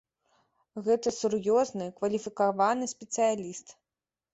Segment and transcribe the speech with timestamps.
[0.87, 3.67] Гэта сур'ёзны, кваліфікаваны спецыяліст.